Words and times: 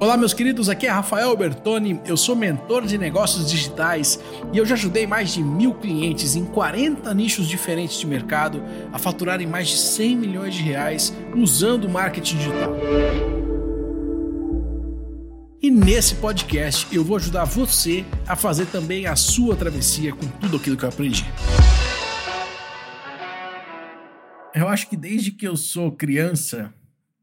Olá, 0.00 0.16
meus 0.16 0.32
queridos, 0.32 0.70
aqui 0.70 0.86
é 0.86 0.90
Rafael 0.90 1.36
Bertoni, 1.36 2.00
eu 2.06 2.16
sou 2.16 2.34
mentor 2.34 2.86
de 2.86 2.96
negócios 2.96 3.50
digitais 3.50 4.18
e 4.50 4.56
eu 4.56 4.64
já 4.64 4.74
ajudei 4.74 5.06
mais 5.06 5.34
de 5.34 5.44
mil 5.44 5.74
clientes 5.74 6.34
em 6.34 6.46
40 6.46 7.12
nichos 7.12 7.46
diferentes 7.46 8.00
de 8.00 8.06
mercado 8.06 8.62
a 8.94 8.98
faturarem 8.98 9.46
mais 9.46 9.68
de 9.68 9.76
100 9.76 10.16
milhões 10.16 10.54
de 10.54 10.62
reais 10.62 11.12
usando 11.36 11.86
marketing 11.86 12.38
digital. 12.38 12.74
E 15.60 15.70
nesse 15.70 16.14
podcast 16.14 16.86
eu 16.90 17.04
vou 17.04 17.18
ajudar 17.18 17.44
você 17.44 18.02
a 18.26 18.34
fazer 18.34 18.68
também 18.68 19.06
a 19.06 19.14
sua 19.14 19.54
travessia 19.54 20.14
com 20.14 20.26
tudo 20.40 20.56
aquilo 20.56 20.78
que 20.78 20.84
eu 20.86 20.88
aprendi. 20.88 21.26
Eu 24.54 24.66
acho 24.66 24.88
que 24.88 24.96
desde 24.96 25.30
que 25.30 25.46
eu 25.46 25.58
sou 25.58 25.92
criança, 25.92 26.72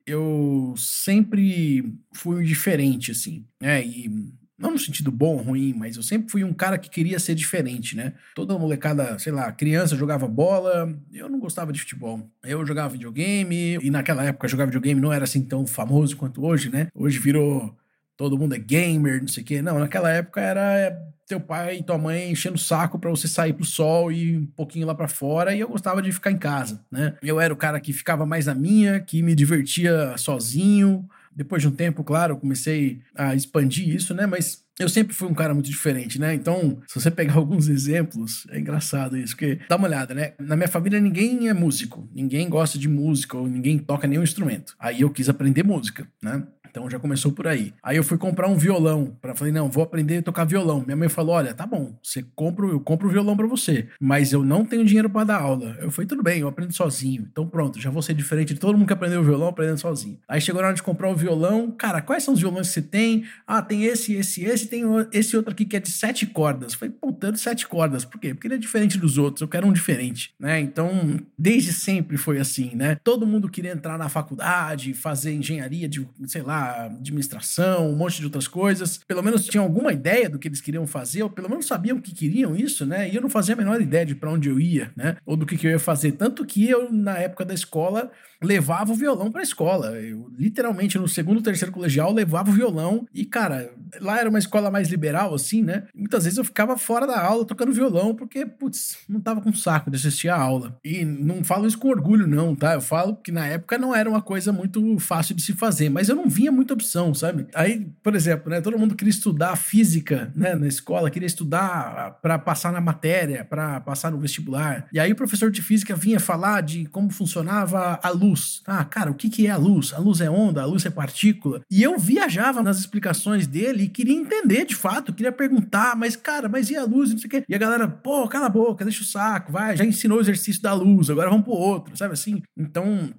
eu 0.07 0.73
sempre 0.77 1.93
fui 2.13 2.43
diferente, 2.45 3.11
assim, 3.11 3.45
né? 3.61 3.85
E 3.85 4.09
não 4.57 4.71
no 4.71 4.79
sentido 4.79 5.11
bom 5.11 5.35
ruim, 5.35 5.73
mas 5.73 5.97
eu 5.97 6.01
sempre 6.01 6.31
fui 6.31 6.43
um 6.43 6.53
cara 6.53 6.79
que 6.79 6.89
queria 6.89 7.19
ser 7.19 7.35
diferente, 7.35 7.95
né? 7.95 8.13
Toda 8.33 8.57
molecada, 8.57 9.19
sei 9.19 9.31
lá, 9.31 9.51
criança 9.51 9.95
jogava 9.95 10.27
bola, 10.27 10.97
eu 11.13 11.29
não 11.29 11.39
gostava 11.39 11.71
de 11.71 11.79
futebol. 11.79 12.27
Eu 12.43 12.65
jogava 12.65 12.93
videogame, 12.93 13.77
e 13.81 13.91
naquela 13.91 14.23
época 14.23 14.47
jogar 14.47 14.65
videogame 14.65 14.99
não 14.99 15.13
era 15.13 15.25
assim 15.25 15.43
tão 15.43 15.67
famoso 15.67 16.17
quanto 16.17 16.43
hoje, 16.43 16.69
né? 16.69 16.87
Hoje 16.95 17.19
virou 17.19 17.77
todo 18.17 18.37
mundo 18.37 18.55
é 18.55 18.57
gamer, 18.57 19.21
não 19.21 19.27
sei 19.27 19.43
o 19.43 19.45
quê. 19.45 19.61
Não, 19.61 19.79
naquela 19.79 20.09
época 20.09 20.41
era 20.41 20.99
teu 21.27 21.39
pai 21.39 21.77
e 21.77 21.83
tua 21.83 21.97
mãe 21.97 22.31
enchendo 22.31 22.55
o 22.55 22.59
saco 22.59 22.97
para 22.97 23.09
você 23.09 23.27
sair 23.27 23.53
pro 23.53 23.65
sol 23.65 24.11
e 24.11 24.37
um 24.37 24.45
pouquinho 24.45 24.87
lá 24.87 24.95
para 24.95 25.07
fora, 25.07 25.53
e 25.53 25.59
eu 25.59 25.67
gostava 25.67 26.01
de 26.01 26.11
ficar 26.11 26.31
em 26.31 26.37
casa, 26.37 26.81
né? 26.89 27.15
Eu 27.21 27.39
era 27.39 27.53
o 27.53 27.57
cara 27.57 27.79
que 27.79 27.93
ficava 27.93 28.25
mais 28.25 28.45
na 28.45 28.55
minha, 28.55 28.99
que 28.99 29.21
me 29.21 29.35
divertia 29.35 30.17
sozinho. 30.17 31.07
Depois 31.35 31.61
de 31.61 31.67
um 31.67 31.71
tempo, 31.71 32.03
claro, 32.03 32.33
eu 32.33 32.37
comecei 32.37 32.99
a 33.13 33.35
expandir 33.35 33.87
isso, 33.87 34.13
né? 34.13 34.25
Mas 34.25 34.65
eu 34.79 34.87
sempre 34.87 35.13
fui 35.13 35.27
um 35.27 35.33
cara 35.33 35.53
muito 35.53 35.69
diferente, 35.69 36.19
né? 36.19 36.33
Então, 36.33 36.79
se 36.87 36.99
você 36.99 37.09
pegar 37.09 37.35
alguns 37.37 37.67
exemplos, 37.67 38.45
é 38.49 38.59
engraçado 38.59 39.17
isso, 39.17 39.35
porque 39.35 39.59
dá 39.67 39.75
uma 39.75 39.87
olhada, 39.87 40.13
né? 40.13 40.33
Na 40.39 40.55
minha 40.55 40.67
família 40.67 40.99
ninguém 40.99 41.47
é 41.47 41.53
músico, 41.53 42.07
ninguém 42.13 42.47
gosta 42.47 42.77
de 42.77 42.87
música 42.87 43.37
ou 43.37 43.47
ninguém 43.47 43.77
toca 43.77 44.07
nenhum 44.07 44.23
instrumento. 44.23 44.75
Aí 44.79 45.01
eu 45.01 45.09
quis 45.09 45.29
aprender 45.29 45.63
música, 45.63 46.07
né? 46.21 46.43
Então 46.69 46.89
já 46.89 46.99
começou 46.99 47.31
por 47.31 47.47
aí. 47.47 47.73
Aí 47.83 47.97
eu 47.97 48.03
fui 48.03 48.17
comprar 48.17 48.47
um 48.47 48.55
violão, 48.55 49.17
para 49.21 49.35
falei, 49.35 49.53
não, 49.53 49.69
vou 49.69 49.83
aprender 49.83 50.17
a 50.17 50.21
tocar 50.21 50.45
violão. 50.45 50.83
Minha 50.85 50.97
mãe 50.97 51.09
falou: 51.09 51.35
"Olha, 51.35 51.53
tá 51.53 51.65
bom, 51.65 51.97
você 52.01 52.23
compra, 52.35 52.65
eu 52.65 52.79
compro 52.79 53.07
o 53.07 53.11
violão 53.11 53.35
para 53.35 53.47
você, 53.47 53.87
mas 53.99 54.31
eu 54.33 54.43
não 54.43 54.65
tenho 54.65 54.85
dinheiro 54.85 55.09
para 55.09 55.23
dar 55.23 55.41
aula". 55.41 55.77
Eu 55.81 55.91
falei: 55.91 56.07
"Tudo 56.07 56.23
bem, 56.23 56.39
eu 56.41 56.47
aprendo 56.47 56.73
sozinho". 56.73 57.27
Então 57.31 57.47
pronto, 57.47 57.79
já 57.79 57.89
vou 57.89 58.01
ser 58.01 58.13
diferente 58.13 58.53
de 58.53 58.59
todo 58.59 58.77
mundo 58.77 58.87
que 58.87 58.93
aprendeu 58.93 59.23
violão 59.23 59.47
aprendendo 59.47 59.79
sozinho. 59.79 60.19
Aí 60.27 60.41
chegou 60.41 60.61
na 60.61 60.67
hora 60.67 60.75
de 60.75 60.83
comprar 60.83 61.09
o 61.09 61.15
violão, 61.15 61.71
cara, 61.71 62.01
quais 62.01 62.23
são 62.23 62.33
os 62.33 62.39
violões 62.39 62.67
que 62.67 62.73
você 62.73 62.81
tem? 62.81 63.25
Ah, 63.45 63.61
tem 63.61 63.85
esse, 63.85 64.13
esse, 64.13 64.43
esse, 64.43 64.67
tem 64.67 64.83
esse 65.11 65.35
outro 65.35 65.51
aqui 65.51 65.65
que 65.65 65.75
é 65.75 65.79
de 65.79 65.91
sete 65.91 66.25
cordas. 66.25 66.73
Eu 66.73 66.79
falei: 66.79 66.95
"Pô, 66.99 67.11
tanto 67.17 67.39
sete 67.39 67.67
cordas. 67.67 68.05
Por 68.05 68.19
quê? 68.19 68.33
Porque 68.33 68.47
ele 68.47 68.55
é 68.55 68.57
diferente 68.57 68.97
dos 68.97 69.17
outros, 69.17 69.41
eu 69.41 69.47
quero 69.47 69.67
um 69.67 69.73
diferente", 69.73 70.33
né? 70.39 70.59
Então, 70.59 71.19
desde 71.37 71.73
sempre 71.73 72.17
foi 72.17 72.39
assim, 72.39 72.75
né? 72.75 72.97
Todo 73.03 73.27
mundo 73.27 73.49
queria 73.49 73.71
entrar 73.71 73.97
na 73.97 74.09
faculdade, 74.09 74.93
fazer 74.93 75.33
engenharia 75.33 75.87
de, 75.87 76.07
sei 76.25 76.41
lá, 76.41 76.85
administração, 76.85 77.89
um 77.89 77.95
monte 77.95 78.19
de 78.19 78.25
outras 78.25 78.47
coisas. 78.47 78.99
Pelo 79.07 79.23
menos 79.23 79.45
tinham 79.45 79.63
alguma 79.63 79.91
ideia 79.93 80.29
do 80.29 80.39
que 80.39 80.47
eles 80.47 80.61
queriam 80.61 80.85
fazer, 80.87 81.23
ou 81.23 81.29
pelo 81.29 81.49
menos 81.49 81.65
sabiam 81.65 81.99
que 81.99 82.13
queriam 82.13 82.55
isso, 82.55 82.85
né? 82.85 83.09
E 83.09 83.15
eu 83.15 83.21
não 83.21 83.29
fazia 83.29 83.55
a 83.55 83.57
menor 83.57 83.81
ideia 83.81 84.05
de 84.05 84.15
para 84.15 84.31
onde 84.31 84.49
eu 84.49 84.59
ia, 84.59 84.91
né? 84.95 85.17
Ou 85.25 85.35
do 85.35 85.45
que, 85.45 85.57
que 85.57 85.67
eu 85.67 85.71
ia 85.71 85.79
fazer. 85.79 86.13
Tanto 86.13 86.45
que 86.45 86.69
eu, 86.69 86.91
na 86.91 87.17
época 87.17 87.45
da 87.45 87.53
escola, 87.53 88.11
levava 88.41 88.91
o 88.91 88.95
violão 88.95 89.31
para 89.31 89.41
a 89.41 89.43
escola. 89.43 89.91
Eu, 89.99 90.29
literalmente, 90.37 90.97
no 90.97 91.07
segundo, 91.07 91.41
terceiro 91.41 91.71
colegial, 91.71 92.13
levava 92.13 92.49
o 92.49 92.53
violão. 92.53 93.07
E, 93.13 93.25
cara, 93.25 93.71
lá 93.99 94.19
era 94.19 94.29
uma 94.29 94.39
escola 94.39 94.69
mais 94.69 94.89
liberal, 94.89 95.33
assim, 95.33 95.63
né? 95.63 95.87
Muitas 95.95 96.23
vezes 96.23 96.37
eu 96.37 96.45
ficava 96.45 96.77
fora 96.77 97.06
da 97.07 97.19
aula 97.19 97.45
tocando 97.45 97.73
violão, 97.73 98.13
porque, 98.13 98.45
putz, 98.45 98.97
não 99.07 99.19
tava 99.19 99.41
com 99.41 99.53
saco 99.53 99.89
de 99.89 99.97
assistir 99.97 100.29
a 100.29 100.37
aula. 100.39 100.77
E 100.83 101.03
não 101.03 101.43
falo 101.43 101.65
isso 101.65 101.77
com 101.77 101.89
orgulho, 101.89 102.27
não, 102.27 102.55
tá? 102.55 102.73
Eu 102.73 102.81
falo 102.81 103.15
que 103.15 103.31
na 103.31 103.45
época 103.47 103.77
não 103.77 103.95
era 103.95 104.09
uma 104.09 104.21
coisa 104.21 104.51
muito 104.51 104.99
fácil 104.99 105.35
de 105.35 105.41
se 105.41 105.53
fazer, 105.53 105.89
mas 105.89 106.09
eu 106.09 106.15
não 106.15 106.27
vinha 106.29 106.51
muita 106.51 106.73
opção, 106.73 107.13
sabe? 107.13 107.47
Aí, 107.53 107.87
por 108.03 108.15
exemplo, 108.15 108.49
né? 108.49 108.61
Todo 108.61 108.77
mundo 108.77 108.95
queria 108.95 109.09
estudar 109.09 109.55
física, 109.55 110.31
né? 110.35 110.55
Na 110.55 110.67
escola, 110.67 111.09
queria 111.09 111.27
estudar 111.27 112.19
para 112.21 112.37
passar 112.37 112.71
na 112.71 112.81
matéria, 112.81 113.45
para 113.45 113.79
passar 113.81 114.11
no 114.11 114.19
vestibular. 114.19 114.87
E 114.91 114.99
aí 114.99 115.11
o 115.11 115.15
professor 115.15 115.49
de 115.49 115.61
física 115.61 115.95
vinha 115.95 116.19
falar 116.19 116.61
de 116.61 116.85
como 116.87 117.09
funcionava 117.09 117.99
a 118.01 118.09
luz. 118.09 118.61
Ah, 118.65 118.83
cara, 118.83 119.11
o 119.11 119.15
que, 119.15 119.29
que 119.29 119.47
é 119.47 119.51
a 119.51 119.57
luz? 119.57 119.93
A 119.93 119.99
luz 119.99 120.21
é 120.21 120.29
onda, 120.29 120.61
a 120.61 120.65
luz 120.65 120.85
é 120.85 120.89
partícula. 120.89 121.61
E 121.69 121.81
eu 121.81 121.97
viajava 121.97 122.61
nas 122.61 122.79
explicações 122.79 123.47
dele 123.47 123.83
e 123.83 123.89
queria 123.89 124.15
entender 124.15 124.65
de 124.65 124.75
fato, 124.75 125.13
queria 125.13 125.31
perguntar, 125.31 125.95
mas 125.95 126.15
cara, 126.15 126.49
mas 126.49 126.69
e 126.69 126.75
a 126.75 126.83
luz? 126.83 126.96
Não 126.99 127.17
sei 127.17 127.27
o 127.27 127.29
quê. 127.29 127.43
E 127.47 127.55
a 127.55 127.57
galera, 127.57 127.87
pô, 127.87 128.27
cala 128.27 128.47
a 128.47 128.49
boca, 128.49 128.83
deixa 128.83 129.01
o 129.01 129.05
saco, 129.05 129.51
vai, 129.51 129.75
já 129.75 129.85
ensinou 129.85 130.17
o 130.17 130.21
exercício 130.21 130.61
da 130.61 130.73
luz, 130.73 131.09
agora 131.09 131.29
vamos 131.29 131.45
pro 131.45 131.53
outro, 131.53 131.95
sabe 131.97 132.13
assim? 132.13 132.41
Então, 132.55 133.13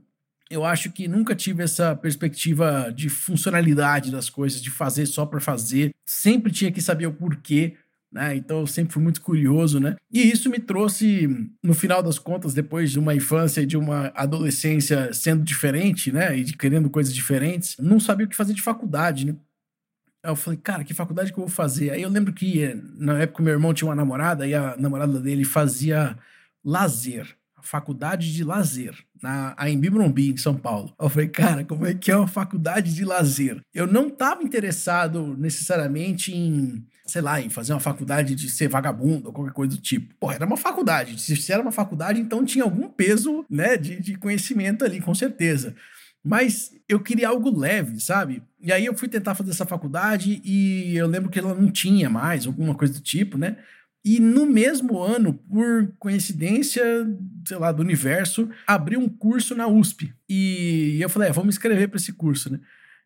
eu 0.50 0.64
acho 0.64 0.90
que 0.90 1.06
nunca 1.06 1.34
tive 1.34 1.62
essa 1.62 1.94
perspectiva 1.94 2.92
de 2.94 3.08
funcionalidade 3.08 4.10
das 4.10 4.30
coisas, 4.30 4.62
de 4.62 4.70
fazer 4.70 5.06
só 5.06 5.26
para 5.26 5.40
fazer. 5.40 5.90
Sempre 6.06 6.52
tinha 6.52 6.72
que 6.72 6.80
saber 6.80 7.06
o 7.06 7.12
porquê 7.12 7.76
né? 8.10 8.34
Então 8.36 8.60
eu 8.60 8.66
sempre 8.66 8.92
fui 8.92 9.02
muito 9.02 9.20
curioso, 9.20 9.78
né? 9.78 9.96
E 10.10 10.22
isso 10.30 10.48
me 10.50 10.58
trouxe, 10.58 11.28
no 11.62 11.74
final 11.74 12.02
das 12.02 12.18
contas, 12.18 12.54
depois 12.54 12.90
de 12.90 12.98
uma 12.98 13.14
infância 13.14 13.60
e 13.60 13.66
de 13.66 13.76
uma 13.76 14.10
adolescência 14.14 15.12
sendo 15.12 15.44
diferente, 15.44 16.10
né? 16.10 16.36
E 16.38 16.44
de 16.44 16.56
querendo 16.56 16.88
coisas 16.88 17.14
diferentes, 17.14 17.76
não 17.78 18.00
sabia 18.00 18.26
o 18.26 18.28
que 18.28 18.36
fazer 18.36 18.54
de 18.54 18.62
faculdade, 18.62 19.26
né? 19.26 19.36
Aí 20.22 20.30
eu 20.30 20.36
falei, 20.36 20.58
cara, 20.58 20.84
que 20.84 20.94
faculdade 20.94 21.32
que 21.32 21.38
eu 21.38 21.46
vou 21.46 21.54
fazer? 21.54 21.90
Aí 21.90 22.02
eu 22.02 22.08
lembro 22.08 22.32
que 22.32 22.74
na 22.96 23.20
época 23.20 23.42
meu 23.42 23.52
irmão 23.52 23.72
tinha 23.72 23.88
uma 23.88 23.94
namorada 23.94 24.46
e 24.46 24.54
a 24.54 24.76
namorada 24.76 25.20
dele 25.20 25.44
fazia 25.44 26.16
lazer 26.64 27.38
faculdade 27.68 28.32
de 28.32 28.44
lazer, 28.44 28.94
na 29.22 29.54
AMB 29.58 29.90
Morumbi, 29.90 30.30
em 30.30 30.36
São 30.36 30.54
Paulo. 30.54 30.94
Eu 30.98 31.08
falei, 31.08 31.28
cara, 31.28 31.64
como 31.64 31.86
é 31.86 31.94
que 31.94 32.10
é 32.10 32.16
uma 32.16 32.26
faculdade 32.26 32.94
de 32.94 33.04
lazer? 33.04 33.60
Eu 33.74 33.86
não 33.86 34.08
estava 34.08 34.42
interessado 34.42 35.36
necessariamente 35.36 36.34
em, 36.34 36.84
sei 37.06 37.20
lá, 37.20 37.40
em 37.40 37.50
fazer 37.50 37.74
uma 37.74 37.80
faculdade 37.80 38.34
de 38.34 38.48
ser 38.48 38.68
vagabundo 38.68 39.28
ou 39.28 39.32
qualquer 39.32 39.52
coisa 39.52 39.76
do 39.76 39.82
tipo. 39.82 40.14
Pô, 40.18 40.32
era 40.32 40.46
uma 40.46 40.56
faculdade. 40.56 41.20
Se 41.20 41.52
era 41.52 41.60
uma 41.60 41.72
faculdade, 41.72 42.18
então 42.18 42.44
tinha 42.44 42.64
algum 42.64 42.88
peso, 42.88 43.44
né, 43.50 43.76
de, 43.76 44.00
de 44.00 44.16
conhecimento 44.16 44.84
ali, 44.84 45.00
com 45.00 45.14
certeza. 45.14 45.74
Mas 46.24 46.72
eu 46.88 47.00
queria 47.00 47.28
algo 47.28 47.56
leve, 47.56 48.00
sabe? 48.00 48.42
E 48.60 48.72
aí 48.72 48.86
eu 48.86 48.94
fui 48.94 49.08
tentar 49.08 49.34
fazer 49.34 49.50
essa 49.50 49.64
faculdade 49.64 50.40
e 50.44 50.96
eu 50.96 51.06
lembro 51.06 51.30
que 51.30 51.38
ela 51.38 51.54
não 51.54 51.70
tinha 51.70 52.10
mais, 52.10 52.46
alguma 52.46 52.74
coisa 52.74 52.94
do 52.94 53.00
tipo, 53.00 53.38
né? 53.38 53.56
E 54.04 54.20
no 54.20 54.46
mesmo 54.46 54.98
ano, 54.98 55.34
por 55.34 55.92
coincidência, 55.98 56.82
sei 57.46 57.56
lá, 57.58 57.72
do 57.72 57.82
universo, 57.82 58.48
abriu 58.66 59.00
um 59.00 59.08
curso 59.08 59.54
na 59.54 59.66
USP. 59.66 60.14
E 60.28 60.98
eu 61.00 61.08
falei, 61.08 61.28
é, 61.28 61.32
vamos 61.32 61.56
escrever 61.56 61.88
para 61.88 61.98
esse 61.98 62.12
curso, 62.12 62.52
né? 62.52 62.60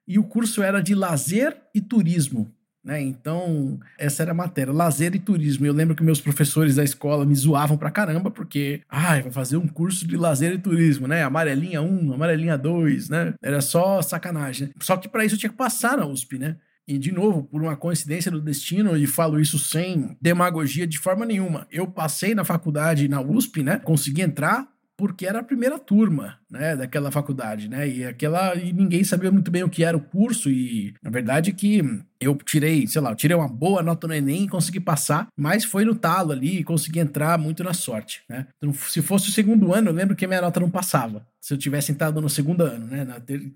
E 0.06 0.18
o 0.18 0.24
curso 0.24 0.62
era 0.62 0.80
de 0.80 0.94
lazer 0.94 1.56
e 1.74 1.80
turismo. 1.80 2.52
Né? 2.84 3.00
Então, 3.00 3.78
essa 3.96 4.22
era 4.22 4.32
a 4.32 4.34
matéria, 4.34 4.72
lazer 4.72 5.14
e 5.14 5.18
turismo. 5.20 5.64
Eu 5.64 5.72
lembro 5.72 5.94
que 5.94 6.02
meus 6.02 6.20
professores 6.20 6.74
da 6.74 6.82
escola 6.82 7.24
me 7.24 7.34
zoavam 7.34 7.76
pra 7.76 7.92
caramba, 7.92 8.30
porque, 8.30 8.82
ai, 8.88 9.22
vai 9.22 9.30
fazer 9.30 9.56
um 9.56 9.68
curso 9.68 10.06
de 10.06 10.16
lazer 10.16 10.52
e 10.52 10.58
turismo, 10.58 11.06
né? 11.06 11.22
Amarelinha 11.22 11.80
1, 11.80 12.12
amarelinha 12.12 12.58
2, 12.58 13.08
né? 13.08 13.34
Era 13.40 13.60
só 13.60 14.02
sacanagem. 14.02 14.70
Só 14.80 14.96
que 14.96 15.08
para 15.08 15.24
isso 15.24 15.36
eu 15.36 15.38
tinha 15.38 15.50
que 15.50 15.56
passar 15.56 15.96
na 15.96 16.06
USP, 16.06 16.38
né? 16.38 16.56
E, 16.86 16.98
de 16.98 17.12
novo, 17.12 17.44
por 17.44 17.62
uma 17.62 17.76
coincidência 17.76 18.30
do 18.30 18.40
destino, 18.40 18.96
e 18.96 19.06
falo 19.06 19.40
isso 19.40 19.58
sem 19.58 20.16
demagogia 20.20 20.84
de 20.84 20.98
forma 20.98 21.24
nenhuma, 21.24 21.66
eu 21.70 21.86
passei 21.86 22.34
na 22.34 22.44
faculdade 22.44 23.06
na 23.06 23.20
USP, 23.20 23.62
né? 23.62 23.78
Consegui 23.78 24.22
entrar 24.22 24.66
porque 24.96 25.26
era 25.26 25.38
a 25.40 25.44
primeira 25.44 25.78
turma, 25.78 26.38
né, 26.52 26.76
daquela 26.76 27.10
faculdade, 27.10 27.68
né? 27.68 27.88
E 27.88 28.04
aquela 28.04 28.54
e 28.54 28.72
ninguém 28.72 29.02
sabia 29.02 29.32
muito 29.32 29.50
bem 29.50 29.64
o 29.64 29.70
que 29.70 29.82
era 29.82 29.96
o 29.96 30.00
curso 30.00 30.50
e 30.50 30.94
na 31.02 31.10
verdade 31.10 31.52
que 31.52 31.82
eu 32.20 32.36
tirei, 32.36 32.86
sei 32.86 33.00
lá, 33.00 33.10
eu 33.10 33.16
tirei 33.16 33.36
uma 33.36 33.48
boa 33.48 33.82
nota 33.82 34.06
no 34.06 34.14
ENEM 34.14 34.44
e 34.44 34.48
consegui 34.48 34.78
passar, 34.78 35.26
mas 35.36 35.64
foi 35.64 35.84
no 35.84 35.94
talo 35.94 36.30
ali 36.30 36.58
e 36.58 36.64
consegui 36.64 37.00
entrar 37.00 37.36
muito 37.36 37.64
na 37.64 37.74
sorte, 37.74 38.22
né? 38.28 38.46
Então, 38.56 38.72
se 38.72 39.02
fosse 39.02 39.28
o 39.28 39.32
segundo 39.32 39.74
ano, 39.74 39.90
eu 39.90 39.94
lembro 39.94 40.14
que 40.14 40.24
a 40.24 40.28
minha 40.28 40.40
nota 40.40 40.60
não 40.60 40.70
passava. 40.70 41.26
Se 41.40 41.52
eu 41.52 41.58
tivesse 41.58 41.90
entrado 41.90 42.20
no 42.20 42.30
segundo 42.30 42.62
ano, 42.62 42.86
né? 42.86 43.04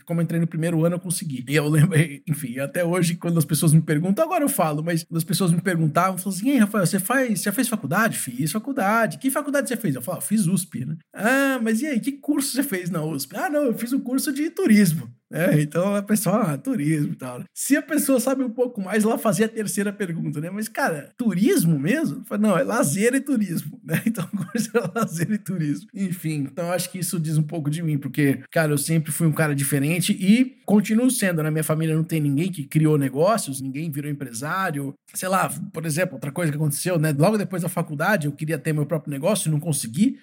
Como 0.04 0.20
eu 0.20 0.24
entrei 0.24 0.40
no 0.40 0.46
primeiro 0.48 0.84
ano, 0.84 0.96
eu 0.96 1.00
consegui. 1.00 1.44
E 1.48 1.54
eu 1.54 1.68
lembro, 1.68 1.96
enfim, 2.28 2.58
até 2.58 2.84
hoje, 2.84 3.14
quando 3.14 3.38
as 3.38 3.44
pessoas 3.44 3.72
me 3.72 3.80
perguntam, 3.80 4.24
agora 4.24 4.42
eu 4.42 4.48
falo, 4.48 4.82
mas 4.82 5.04
quando 5.04 5.18
as 5.18 5.24
pessoas 5.24 5.52
me 5.52 5.60
perguntavam, 5.60 6.18
falavam 6.18 6.32
assim: 6.32 6.50
Ei, 6.50 6.58
Rafael, 6.58 6.84
você 6.84 6.98
faz, 6.98 7.40
você 7.40 7.52
fez 7.52 7.68
faculdade? 7.68 8.18
Fiz 8.18 8.50
faculdade. 8.50 9.18
Que 9.18 9.30
faculdade 9.30 9.68
você 9.68 9.76
fez? 9.76 9.94
Eu 9.94 10.02
falo, 10.02 10.20
fiz 10.20 10.48
USP, 10.48 10.84
né? 10.84 10.96
Ah, 11.14 11.60
mas 11.62 11.80
e 11.80 11.86
aí, 11.86 12.00
que 12.00 12.10
curso 12.10 12.50
você 12.50 12.64
fez 12.64 12.85
na 12.90 13.04
USP? 13.04 13.36
Ah, 13.36 13.48
não, 13.48 13.64
eu 13.64 13.74
fiz 13.74 13.92
um 13.92 14.00
curso 14.00 14.32
de 14.32 14.50
turismo. 14.50 15.10
É, 15.32 15.60
então 15.60 15.96
a 15.96 16.02
pessoa, 16.02 16.52
ah, 16.52 16.58
turismo 16.58 17.12
e 17.12 17.16
tal. 17.16 17.42
Se 17.52 17.76
a 17.76 17.82
pessoa 17.82 18.20
sabe 18.20 18.44
um 18.44 18.50
pouco 18.50 18.80
mais, 18.80 19.04
ela 19.04 19.18
fazia 19.18 19.46
a 19.46 19.48
terceira 19.48 19.92
pergunta, 19.92 20.40
né? 20.40 20.50
Mas, 20.50 20.68
cara, 20.68 21.12
turismo 21.16 21.78
mesmo? 21.78 22.22
Não, 22.38 22.56
é 22.56 22.62
lazer 22.62 23.14
e 23.14 23.20
turismo, 23.20 23.80
né? 23.84 24.02
Então, 24.06 24.24
coisa 24.28 24.70
é 24.74 24.98
lazer 24.98 25.30
e 25.30 25.38
turismo. 25.38 25.88
Enfim, 25.92 26.46
então 26.50 26.70
acho 26.70 26.90
que 26.90 26.98
isso 26.98 27.18
diz 27.18 27.36
um 27.36 27.42
pouco 27.42 27.68
de 27.68 27.82
mim, 27.82 27.98
porque, 27.98 28.40
cara, 28.50 28.72
eu 28.72 28.78
sempre 28.78 29.10
fui 29.10 29.26
um 29.26 29.32
cara 29.32 29.54
diferente 29.54 30.12
e 30.12 30.56
continuo 30.64 31.10
sendo. 31.10 31.38
Na 31.38 31.44
né? 31.44 31.50
minha 31.50 31.64
família 31.64 31.94
não 31.94 32.04
tem 32.04 32.20
ninguém 32.20 32.50
que 32.50 32.64
criou 32.64 32.96
negócios, 32.96 33.60
ninguém 33.60 33.90
virou 33.90 34.10
empresário. 34.10 34.94
Sei 35.12 35.28
lá, 35.28 35.50
por 35.72 35.84
exemplo, 35.84 36.14
outra 36.14 36.30
coisa 36.30 36.52
que 36.52 36.56
aconteceu, 36.56 36.98
né? 36.98 37.14
Logo 37.18 37.36
depois 37.36 37.62
da 37.62 37.68
faculdade, 37.68 38.26
eu 38.26 38.32
queria 38.32 38.58
ter 38.58 38.72
meu 38.72 38.86
próprio 38.86 39.10
negócio 39.10 39.48
e 39.48 39.52
não 39.52 39.60
consegui 39.60 40.18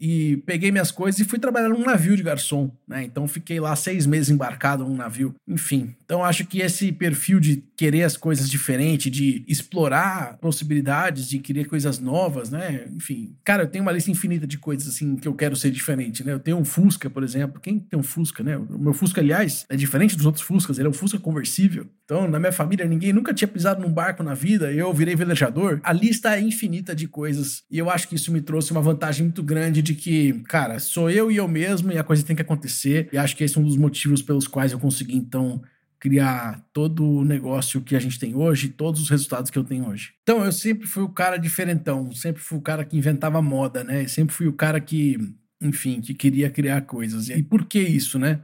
e 0.00 0.38
peguei 0.46 0.72
minhas 0.72 0.90
coisas 0.90 1.20
e 1.20 1.24
fui 1.24 1.38
trabalhar 1.38 1.68
num 1.68 1.84
navio 1.84 2.16
de 2.16 2.22
garçom, 2.22 2.70
né? 2.88 3.04
Então 3.04 3.28
fiquei 3.28 3.60
lá 3.60 3.76
seis 3.76 4.06
meses 4.06 4.30
embarcado 4.30 4.84
num 4.84 4.96
navio. 4.96 5.34
Enfim, 5.46 5.94
então 6.04 6.24
acho 6.24 6.46
que 6.46 6.60
esse 6.60 6.90
perfil 6.90 7.38
de 7.38 7.62
querer 7.76 8.04
as 8.04 8.16
coisas 8.16 8.48
diferentes, 8.48 9.12
de 9.12 9.44
explorar 9.46 10.38
possibilidades, 10.38 11.28
de 11.28 11.38
querer 11.38 11.66
coisas 11.66 11.98
novas, 11.98 12.50
né? 12.50 12.86
Enfim, 12.96 13.34
cara, 13.44 13.64
eu 13.64 13.66
tenho 13.66 13.82
uma 13.82 13.92
lista 13.92 14.10
infinita 14.10 14.46
de 14.46 14.56
coisas 14.56 14.88
assim 14.88 15.16
que 15.16 15.28
eu 15.28 15.34
quero 15.34 15.54
ser 15.54 15.70
diferente, 15.70 16.24
né? 16.24 16.32
Eu 16.32 16.40
tenho 16.40 16.56
um 16.56 16.64
Fusca, 16.64 17.10
por 17.10 17.22
exemplo. 17.22 17.60
Quem 17.60 17.78
tem 17.78 17.98
um 17.98 18.02
Fusca, 18.02 18.42
né? 18.42 18.56
O 18.56 18.78
meu 18.78 18.94
Fusca, 18.94 19.20
aliás, 19.20 19.66
é 19.68 19.76
diferente 19.76 20.16
dos 20.16 20.24
outros 20.26 20.44
Fuscas, 20.44 20.78
ele 20.78 20.86
é 20.86 20.90
um 20.90 20.94
Fusca 20.94 21.18
conversível. 21.18 21.86
Então, 22.10 22.26
na 22.26 22.40
minha 22.40 22.50
família, 22.50 22.84
ninguém 22.86 23.12
nunca 23.12 23.32
tinha 23.32 23.46
pisado 23.46 23.80
num 23.80 23.92
barco 23.92 24.20
na 24.24 24.34
vida, 24.34 24.72
eu 24.72 24.92
virei 24.92 25.14
velejador. 25.14 25.78
A 25.84 25.92
lista 25.92 26.34
é 26.34 26.40
infinita 26.40 26.92
de 26.92 27.06
coisas 27.06 27.62
e 27.70 27.78
eu 27.78 27.88
acho 27.88 28.08
que 28.08 28.16
isso 28.16 28.32
me 28.32 28.40
trouxe 28.40 28.72
uma 28.72 28.82
vantagem 28.82 29.26
muito 29.26 29.44
grande 29.44 29.80
de 29.80 29.94
que, 29.94 30.32
cara, 30.48 30.80
sou 30.80 31.08
eu 31.08 31.30
e 31.30 31.36
eu 31.36 31.46
mesmo 31.46 31.92
e 31.92 31.98
a 31.98 32.02
coisa 32.02 32.24
tem 32.24 32.34
que 32.34 32.42
acontecer. 32.42 33.08
E 33.12 33.16
acho 33.16 33.36
que 33.36 33.44
esse 33.44 33.56
é 33.56 33.60
um 33.60 33.64
dos 33.64 33.76
motivos 33.76 34.22
pelos 34.22 34.48
quais 34.48 34.72
eu 34.72 34.80
consegui, 34.80 35.14
então, 35.14 35.62
criar 36.00 36.60
todo 36.72 37.08
o 37.08 37.24
negócio 37.24 37.80
que 37.80 37.94
a 37.94 38.00
gente 38.00 38.18
tem 38.18 38.34
hoje, 38.34 38.70
todos 38.70 39.00
os 39.00 39.08
resultados 39.08 39.48
que 39.48 39.56
eu 39.56 39.62
tenho 39.62 39.86
hoje. 39.86 40.10
Então, 40.24 40.44
eu 40.44 40.50
sempre 40.50 40.88
fui 40.88 41.04
o 41.04 41.08
cara 41.08 41.36
diferentão, 41.36 42.10
sempre 42.10 42.42
fui 42.42 42.58
o 42.58 42.62
cara 42.62 42.84
que 42.84 42.98
inventava 42.98 43.40
moda, 43.40 43.84
né? 43.84 44.08
Sempre 44.08 44.34
fui 44.34 44.48
o 44.48 44.52
cara 44.52 44.80
que, 44.80 45.16
enfim, 45.62 46.00
que 46.00 46.12
queria 46.12 46.50
criar 46.50 46.80
coisas. 46.80 47.28
E 47.28 47.40
por 47.40 47.66
que 47.66 47.78
isso, 47.80 48.18
né? 48.18 48.40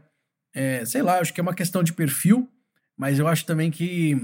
É, 0.55 0.85
sei 0.85 1.03
lá, 1.03 1.19
acho 1.19 1.35
que 1.35 1.41
é 1.41 1.43
uma 1.43 1.53
questão 1.53 1.83
de 1.83 1.93
perfil, 1.93 2.49
mas 2.97 3.19
eu 3.19 3.29
acho 3.29 3.45
também 3.45 3.71
que, 3.71 4.17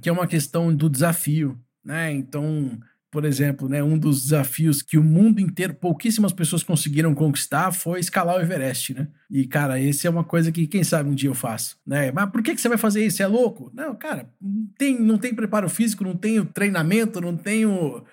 que 0.00 0.08
é 0.08 0.12
uma 0.12 0.26
questão 0.26 0.74
do 0.74 0.90
desafio, 0.90 1.58
né? 1.84 2.12
Então, 2.12 2.78
por 3.14 3.24
exemplo, 3.24 3.68
né, 3.68 3.80
um 3.80 3.96
dos 3.96 4.24
desafios 4.24 4.82
que 4.82 4.98
o 4.98 5.04
mundo 5.04 5.38
inteiro, 5.40 5.72
pouquíssimas 5.72 6.32
pessoas 6.32 6.64
conseguiram 6.64 7.14
conquistar 7.14 7.70
foi 7.70 8.00
escalar 8.00 8.36
o 8.36 8.40
Everest, 8.40 8.92
né? 8.92 9.06
E, 9.30 9.46
cara, 9.46 9.80
esse 9.80 10.04
é 10.04 10.10
uma 10.10 10.24
coisa 10.24 10.50
que, 10.50 10.66
quem 10.66 10.82
sabe, 10.82 11.08
um 11.08 11.14
dia 11.14 11.30
eu 11.30 11.34
faço, 11.34 11.78
né? 11.86 12.10
Mas 12.10 12.28
por 12.30 12.42
que, 12.42 12.52
que 12.52 12.60
você 12.60 12.68
vai 12.68 12.76
fazer 12.76 13.06
isso? 13.06 13.18
Você 13.18 13.22
é 13.22 13.26
louco? 13.28 13.70
Não, 13.72 13.94
cara, 13.94 14.28
tem, 14.76 15.00
não 15.00 15.16
tem 15.16 15.32
preparo 15.32 15.68
físico, 15.68 16.02
não 16.02 16.16
tenho 16.16 16.44
treinamento, 16.44 17.20
não 17.20 17.36
tenho... 17.36 18.04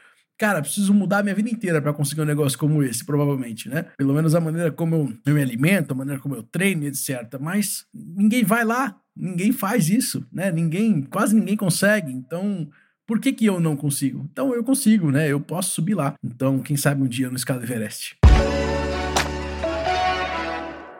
Cara, 0.42 0.60
preciso 0.60 0.92
mudar 0.92 1.22
minha 1.22 1.36
vida 1.36 1.52
inteira 1.52 1.80
para 1.80 1.94
conseguir 1.94 2.22
um 2.22 2.26
negócio 2.26 2.58
como 2.58 2.82
esse, 2.82 3.06
provavelmente, 3.06 3.70
né? 3.70 3.86
Pelo 3.96 4.12
menos 4.12 4.34
a 4.34 4.40
maneira 4.40 4.72
como 4.72 4.96
eu, 4.96 5.14
eu 5.24 5.36
me 5.36 5.42
alimento, 5.44 5.92
a 5.92 5.94
maneira 5.94 6.20
como 6.20 6.34
eu 6.34 6.42
treino, 6.42 6.84
etc. 6.88 7.38
Mas 7.40 7.86
ninguém 7.94 8.44
vai 8.44 8.66
lá, 8.66 9.00
ninguém 9.16 9.52
faz 9.52 9.88
isso, 9.88 10.26
né? 10.34 10.52
Ninguém, 10.52 11.04
quase 11.04 11.36
ninguém 11.36 11.56
consegue. 11.56 12.12
Então, 12.12 12.68
por 13.06 13.20
que, 13.20 13.32
que 13.32 13.46
eu 13.46 13.60
não 13.60 13.76
consigo? 13.76 14.28
Então 14.32 14.52
eu 14.52 14.64
consigo, 14.64 15.12
né? 15.12 15.32
Eu 15.32 15.40
posso 15.40 15.76
subir 15.76 15.94
lá. 15.94 16.16
Então, 16.24 16.58
quem 16.58 16.76
sabe 16.76 17.04
um 17.04 17.08
dia 17.08 17.30
no 17.30 17.36
escada 17.36 17.64
Everest. 17.64 18.21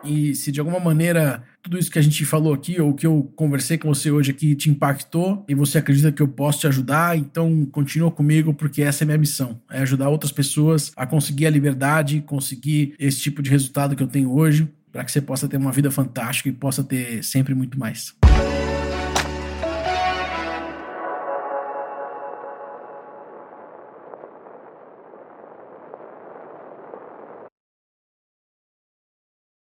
E 0.04 0.36
se 0.36 0.52
de 0.52 0.60
alguma 0.60 0.80
maneira 0.80 1.44
tudo 1.62 1.78
isso 1.78 1.92
que 1.92 2.00
a 2.00 2.02
gente 2.02 2.26
falou 2.26 2.54
aqui, 2.54 2.82
ou 2.82 2.94
que 2.94 3.06
eu 3.06 3.32
conversei 3.36 3.78
com 3.78 3.88
você 3.88 4.10
hoje 4.10 4.32
aqui, 4.32 4.56
te 4.56 4.70
impactou 4.70 5.46
e 5.48 5.54
você 5.54 5.78
acredita 5.78 6.12
que 6.12 6.22
eu 6.22 6.28
posso 6.28 6.62
te 6.62 6.68
ajudar, 6.68 7.18
então 7.18 7.66
continua 7.68 8.10
comigo, 8.10 8.54
porque 8.54 8.82
essa 8.82 9.04
é 9.04 9.06
minha 9.06 9.18
missão: 9.18 9.62
é 9.70 9.82
ajudar 9.82 10.10
outras 10.10 10.32
pessoas 10.32 10.92
a 10.96 11.06
conseguir 11.06 11.46
a 11.46 11.50
liberdade, 11.50 12.22
conseguir 12.22 12.96
esse 13.00 13.20
tipo 13.20 13.42
de 13.42 13.50
resultado 13.50 13.96
que 13.96 14.04
eu 14.04 14.08
tenho 14.08 14.32
hoje, 14.32 14.68
para 14.92 15.04
que 15.04 15.12
você 15.12 15.22
possa 15.22 15.48
ter 15.48 15.58
uma 15.58 15.72
vida 15.72 15.92
fantástica 15.92 16.50
e 16.50 16.52
possa 16.52 16.84
ter 16.84 17.24
sempre 17.24 17.54
muito 17.54 17.80
mais. 17.80 18.21